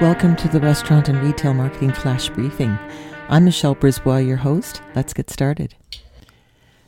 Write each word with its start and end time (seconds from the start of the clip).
Welcome 0.00 0.34
to 0.36 0.48
the 0.48 0.58
Restaurant 0.58 1.08
and 1.08 1.22
Retail 1.22 1.54
Marketing 1.54 1.92
Flash 1.92 2.28
Briefing. 2.28 2.76
I'm 3.28 3.44
Michelle 3.44 3.76
Brisbois, 3.76 4.26
your 4.26 4.36
host. 4.36 4.82
Let's 4.96 5.14
get 5.14 5.30
started. 5.30 5.76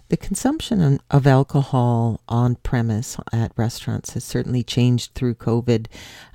The 0.09 0.17
consumption 0.17 1.01
of 1.11 1.27
alcohol 1.27 2.21
on 2.29 2.55
premise 2.57 3.17
at 3.33 3.51
restaurants 3.57 4.13
has 4.13 4.23
certainly 4.23 4.63
changed 4.63 5.15
through 5.15 5.35
COVID. 5.35 5.87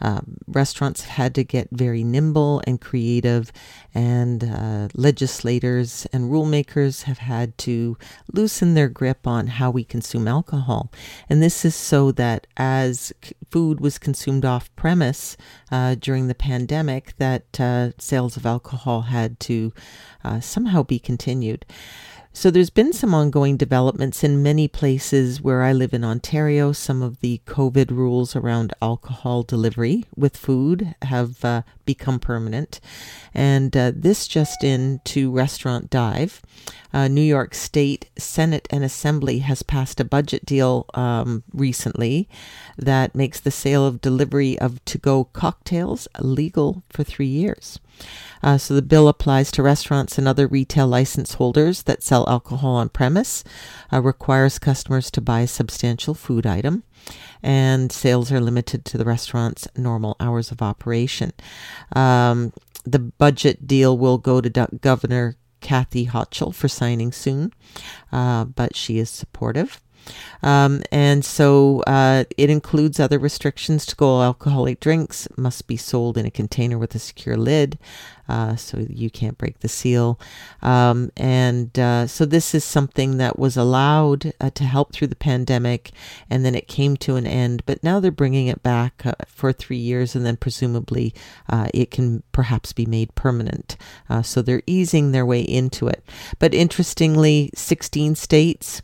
Um, 0.02 0.38
restaurants 0.46 1.06
had 1.06 1.34
to 1.36 1.46
get 1.46 1.70
very 1.72 2.04
nimble 2.04 2.62
and 2.68 2.82
creative, 2.82 3.50
and 3.94 4.44
uh, 4.44 4.90
legislators 4.94 6.06
and 6.12 6.30
rulemakers 6.30 7.04
have 7.04 7.20
had 7.20 7.58
to 7.60 7.98
loosen 8.34 8.74
their 8.74 8.90
grip 8.90 9.26
on 9.26 9.48
how 9.48 9.72
we 9.72 9.86
consume 9.86 10.28
alcohol. 10.28 10.92
And 11.30 11.42
this 11.42 11.64
is 11.64 11.74
so 11.74 12.12
that 12.12 12.48
as 12.58 13.14
c- 13.24 13.36
food 13.50 13.80
was 13.80 13.98
consumed 13.98 14.44
off 14.44 14.76
premise 14.76 15.38
uh, 15.72 15.96
during 15.96 16.28
the 16.28 16.36
pandemic, 16.36 17.14
that 17.20 17.58
uh, 17.58 17.92
sales 17.98 18.36
of 18.36 18.46
alcohol 18.46 19.04
had 19.04 19.40
to 19.42 19.72
uh, 20.26 20.42
somehow 20.42 20.84
be 20.84 21.00
continued. 21.00 21.66
So 22.34 22.50
there's 22.50 22.70
been 22.70 22.94
some 22.94 23.14
ongoing 23.14 23.58
developments 23.58 24.24
in 24.24 24.42
many 24.42 24.70
places 24.70 25.42
where 25.42 25.64
I 25.64 25.74
live 25.74 25.94
in 25.94 26.06
Ontario. 26.06 26.72
Some 26.72 27.02
of 27.02 27.20
the 27.20 27.42
COVID 27.46 27.92
rules 27.92 28.38
around 28.38 28.74
alcohol 28.82 29.44
delivery 29.44 30.06
with 30.16 30.38
food 30.38 30.96
have 31.02 31.44
uh, 31.44 31.64
become 31.86 32.20
permanent. 32.20 32.80
And 33.34 33.76
uh, 33.76 33.92
this 33.94 34.28
just 34.28 34.64
in 34.64 35.02
to 35.06 35.30
Restaurant 35.30 35.90
Dive. 35.90 36.42
Uh, 36.94 37.10
New 37.10 37.22
York 37.22 37.54
State 37.54 38.10
Senate 38.18 38.68
and 38.72 38.84
Assembly 38.84 39.40
has 39.40 39.62
passed 39.62 40.00
a 40.00 40.06
budget 40.06 40.46
deal 40.46 40.86
um, 40.94 41.44
recently 41.54 42.30
that 42.78 43.14
makes 43.14 43.42
the 43.42 43.52
sale 43.52 43.86
of 43.86 44.02
delivery 44.02 44.58
of 44.58 44.84
to 44.86 44.98
go 44.98 45.26
cocktails 45.26 46.08
legal 46.20 46.82
for 46.90 47.04
three 47.04 47.28
years. 47.28 47.80
Uh, 48.44 48.58
so 48.58 48.74
the 48.74 48.82
bill 48.82 49.08
applies 49.08 49.52
to 49.52 49.64
restaurants 49.64 50.18
and 50.18 50.28
other 50.28 50.48
retail 50.48 50.88
license 50.88 51.36
holders 51.36 51.84
that 51.84 52.02
sell 52.02 52.28
alcohol 52.28 52.76
on 52.76 52.90
premise, 52.90 53.44
uh, 53.94 54.02
requires 54.02 54.58
customers 54.58 55.12
to 55.12 55.22
buy 55.22 55.42
a 55.42 55.48
substantial 55.48 56.14
food 56.14 56.46
item, 56.46 56.84
and 57.44 57.92
sales 57.92 58.32
are 58.32 58.42
limited 58.42 58.84
to 58.86 58.98
the 58.98 59.06
restaurant's 59.06 59.68
normal 59.78 60.16
hours 60.20 60.52
of 60.52 60.62
operation. 60.62 61.32
Um, 61.96 62.54
the 62.84 63.00
budget 63.00 63.68
deal 63.68 63.98
will 63.98 64.18
go 64.18 64.42
to 64.42 64.68
Governor 64.82 65.36
Kathy 65.62 66.08
Hochul 66.08 66.54
for 66.54 66.68
signing 66.68 67.12
soon, 67.12 67.54
uh, 68.12 68.46
but 68.46 68.76
she 68.76 68.98
is 68.98 69.10
supportive. 69.10 69.80
Um, 70.44 70.82
and 70.92 71.24
so 71.24 71.82
uh, 71.88 72.24
it 72.38 72.50
includes 72.50 73.00
other 73.00 73.20
restrictions 73.20 73.86
to 73.88 73.96
go 73.96 74.22
alcoholic 74.22 74.80
drinks 74.80 75.28
must 75.38 75.68
be 75.68 75.78
sold 75.78 76.18
in 76.18 76.26
a 76.26 76.32
container 76.32 76.78
with 76.78 76.96
a 76.96 77.00
secure 77.00 77.38
lid, 77.38 77.78
uh, 78.28 78.56
so 78.56 78.86
you 78.90 79.10
can't 79.10 79.38
break 79.38 79.60
the 79.60 79.68
seal. 79.68 80.20
Um, 80.62 81.12
and 81.18 81.78
uh, 81.78 82.08
so 82.08 82.26
this 82.26 82.56
is 82.56 82.64
something 82.64 83.18
that 83.18 83.38
was 83.38 83.58
allowed 83.58 84.34
uh, 84.40 84.50
to 84.52 84.64
help 84.64 84.94
through 84.94 85.08
the 85.08 85.16
pandemic, 85.16 85.92
and 86.30 86.44
then 86.46 86.56
it 86.56 86.68
came 86.68 86.98
to 86.98 87.16
an 87.16 87.28
end. 87.28 87.64
But 87.66 87.84
now 87.84 88.00
they're 88.00 88.12
bringing 88.12 88.48
it 88.48 88.64
back 88.64 89.06
uh, 89.06 89.14
for 89.28 89.54
three 89.54 89.78
years, 89.78 90.16
and 90.16 90.26
then 90.26 90.38
presumably 90.38 91.14
uh, 91.50 91.68
it 91.74 91.92
can 91.92 92.24
perhaps 92.32 92.74
be 92.74 92.86
made 92.86 93.14
permanent. 93.16 93.78
so 94.24 94.42
they're 94.42 94.64
easing 94.66 95.12
their 95.12 95.26
way 95.26 95.42
into 95.42 95.88
it. 95.88 96.04
But 96.40 96.54
interestingly, 96.54 97.52
16 97.54 98.16
states 98.16 98.82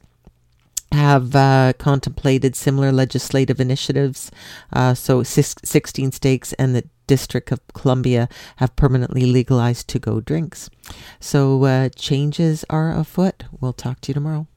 have 0.98 1.36
uh, 1.36 1.74
contemplated 1.78 2.56
similar 2.56 2.92
legislative 2.92 3.60
initiatives. 3.60 4.32
Uh, 4.74 4.94
so, 4.94 5.24
16 5.24 6.12
states 6.12 6.54
and 6.54 6.76
the 6.76 6.84
District 7.08 7.52
of 7.54 7.62
Columbia 7.74 8.28
have 8.58 8.76
permanently 8.76 9.26
legalized 9.26 9.88
to 9.90 10.00
go 10.00 10.20
drinks. 10.20 10.70
So, 11.20 11.64
uh, 11.64 11.90
changes 11.96 12.66
are 12.70 12.92
afoot. 12.92 13.46
We'll 13.62 13.74
talk 13.74 14.02
to 14.02 14.10
you 14.10 14.14
tomorrow. 14.14 14.48